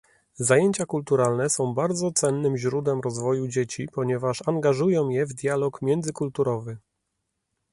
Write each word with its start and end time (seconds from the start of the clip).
Zajęcia 0.35 0.85
kulturalne 0.85 1.49
są 1.49 1.73
bardzo 1.73 2.11
cennym 2.11 2.57
źródłem 2.57 2.99
rozwoju 2.99 3.47
dzieci, 3.47 3.87
ponieważ 3.93 4.43
angażują 4.47 5.09
je 5.09 5.25
w 5.25 5.33
dialog 5.33 5.81
międzykulturowy 5.81 6.77